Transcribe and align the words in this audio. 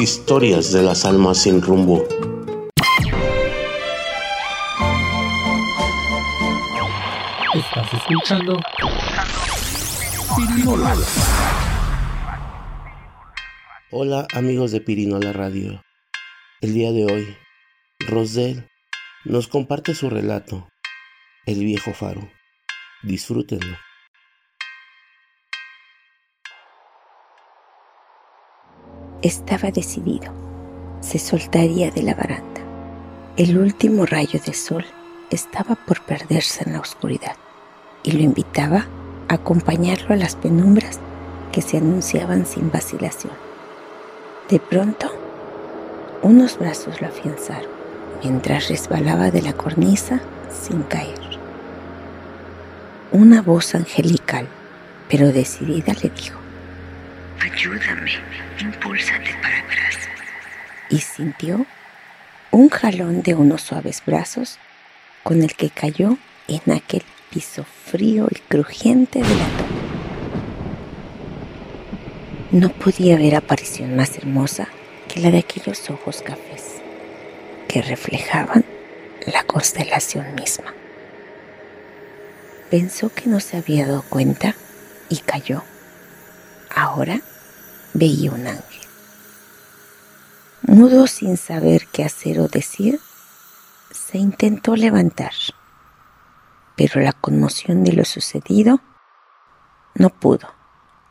Historias 0.00 0.72
de 0.72 0.82
las 0.82 1.04
almas 1.04 1.42
sin 1.42 1.60
rumbo. 1.60 2.02
Estás 7.54 7.92
escuchando 7.92 8.58
Hola 13.90 14.26
amigos 14.32 14.72
de 14.72 14.80
Pirinola 14.80 15.34
Radio. 15.34 15.82
El 16.62 16.72
día 16.72 16.92
de 16.92 17.04
hoy, 17.04 17.36
Rosel 18.08 18.70
nos 19.26 19.48
comparte 19.48 19.94
su 19.94 20.08
relato, 20.08 20.66
El 21.44 21.58
viejo 21.62 21.92
faro. 21.92 22.26
Disfrútenlo. 23.02 23.76
Estaba 29.22 29.70
decidido. 29.70 30.32
Se 31.02 31.18
soltaría 31.18 31.90
de 31.90 32.02
la 32.02 32.14
baranda. 32.14 32.62
El 33.36 33.58
último 33.58 34.06
rayo 34.06 34.40
de 34.44 34.54
sol 34.54 34.86
estaba 35.30 35.74
por 35.74 36.00
perderse 36.00 36.64
en 36.64 36.72
la 36.72 36.80
oscuridad 36.80 37.36
y 38.02 38.12
lo 38.12 38.20
invitaba 38.20 38.86
a 39.28 39.34
acompañarlo 39.34 40.14
a 40.14 40.16
las 40.16 40.36
penumbras 40.36 41.00
que 41.52 41.60
se 41.60 41.76
anunciaban 41.76 42.46
sin 42.46 42.70
vacilación. 42.70 43.34
De 44.48 44.58
pronto, 44.58 45.10
unos 46.22 46.58
brazos 46.58 46.98
lo 47.02 47.08
afianzaron 47.08 47.70
mientras 48.22 48.68
resbalaba 48.68 49.30
de 49.30 49.42
la 49.42 49.52
cornisa 49.52 50.22
sin 50.50 50.82
caer. 50.84 51.20
Una 53.12 53.42
voz 53.42 53.74
angelical, 53.74 54.48
pero 55.10 55.30
decidida, 55.30 55.92
le 56.02 56.08
dijo, 56.08 56.39
Ayúdame, 57.60 58.12
impúlsate 58.58 59.34
para 59.42 59.58
atrás. 59.58 59.98
Y 60.88 60.96
sintió 61.00 61.66
un 62.50 62.70
jalón 62.70 63.20
de 63.20 63.34
unos 63.34 63.60
suaves 63.60 64.02
brazos 64.06 64.58
con 65.22 65.42
el 65.42 65.54
que 65.54 65.68
cayó 65.68 66.16
en 66.48 66.72
aquel 66.72 67.02
piso 67.28 67.66
frío 67.84 68.28
y 68.30 68.36
crujiente 68.36 69.18
de 69.18 69.28
la 69.28 69.44
toma. 69.58 69.68
No 72.52 72.70
podía 72.70 73.16
haber 73.16 73.34
aparición 73.34 73.94
más 73.94 74.16
hermosa 74.16 74.66
que 75.06 75.20
la 75.20 75.30
de 75.30 75.40
aquellos 75.40 75.90
ojos 75.90 76.22
cafés 76.22 76.80
que 77.68 77.82
reflejaban 77.82 78.64
la 79.26 79.42
constelación 79.42 80.34
misma. 80.34 80.72
Pensó 82.70 83.12
que 83.12 83.28
no 83.28 83.38
se 83.38 83.58
había 83.58 83.86
dado 83.86 84.02
cuenta 84.08 84.54
y 85.10 85.18
cayó. 85.18 85.62
Ahora 86.74 87.20
veía 87.94 88.32
un 88.32 88.46
ángel. 88.46 88.80
Mudo 90.62 91.06
sin 91.06 91.36
saber 91.36 91.86
qué 91.92 92.04
hacer 92.04 92.38
o 92.40 92.48
decir, 92.48 93.00
se 93.90 94.18
intentó 94.18 94.76
levantar, 94.76 95.32
pero 96.76 97.00
la 97.00 97.12
conmoción 97.12 97.82
de 97.84 97.92
lo 97.92 98.04
sucedido 98.04 98.80
no 99.94 100.10
pudo 100.10 100.48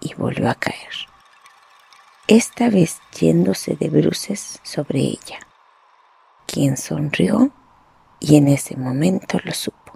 y 0.00 0.14
volvió 0.14 0.48
a 0.48 0.54
caer, 0.54 0.92
esta 2.26 2.70
vez 2.70 3.00
yéndose 3.18 3.74
de 3.76 3.88
bruces 3.88 4.60
sobre 4.62 5.00
ella, 5.00 5.40
quien 6.46 6.76
sonrió 6.76 7.50
y 8.20 8.36
en 8.36 8.48
ese 8.48 8.76
momento 8.76 9.38
lo 9.44 9.52
supo. 9.52 9.92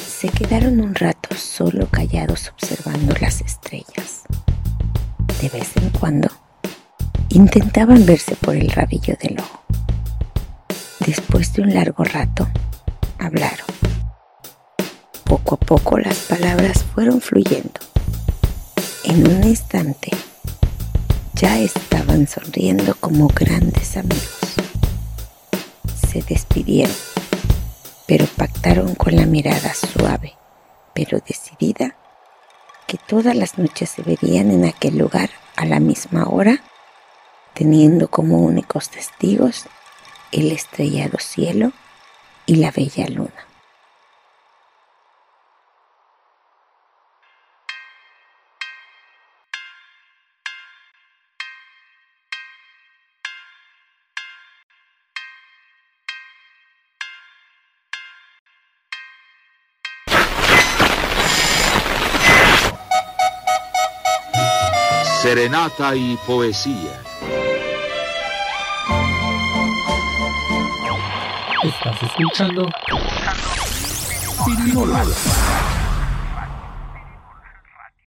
Se 0.00 0.28
quedaron 0.30 0.80
un 0.80 0.94
rato 0.94 1.34
solo 1.36 1.86
callados 1.88 2.48
observando 2.48 3.14
las 3.20 3.42
estrellas. 3.42 4.24
De 5.44 5.50
vez 5.50 5.76
en 5.76 5.90
cuando 5.90 6.30
intentaban 7.28 8.06
verse 8.06 8.34
por 8.34 8.56
el 8.56 8.70
rabillo 8.70 9.14
del 9.20 9.38
ojo. 9.38 9.60
Después 11.00 11.52
de 11.52 11.60
un 11.60 11.74
largo 11.74 12.02
rato, 12.02 12.48
hablaron. 13.18 13.66
Poco 15.24 15.56
a 15.56 15.58
poco 15.58 15.98
las 15.98 16.16
palabras 16.20 16.82
fueron 16.94 17.20
fluyendo. 17.20 17.78
En 19.04 19.30
un 19.30 19.44
instante 19.44 20.12
ya 21.34 21.58
estaban 21.58 22.26
sonriendo 22.26 22.94
como 22.94 23.28
grandes 23.28 23.98
amigos. 23.98 24.38
Se 26.10 26.22
despidieron 26.22 26.96
pero 28.06 28.24
pactaron 28.24 28.94
con 28.94 29.14
la 29.14 29.26
mirada 29.26 29.74
suave, 29.74 30.32
pero 30.94 31.18
decidida, 31.18 31.96
que 32.86 32.98
todas 32.98 33.34
las 33.34 33.58
noches 33.58 33.90
se 33.90 34.02
verían 34.02 34.50
en 34.50 34.64
aquel 34.64 34.98
lugar 34.98 35.30
a 35.56 35.64
la 35.64 35.80
misma 35.80 36.26
hora, 36.28 36.62
teniendo 37.54 38.08
como 38.08 38.38
únicos 38.38 38.90
testigos 38.90 39.66
el 40.32 40.50
estrellado 40.50 41.18
cielo 41.18 41.72
y 42.46 42.56
la 42.56 42.70
bella 42.70 43.06
luna. 43.08 43.46
Serenata 65.24 65.96
y 65.96 66.18
poesía. 66.26 67.00
Estás 71.62 72.02
escuchando 72.02 72.68
Pirinola. 74.44 75.02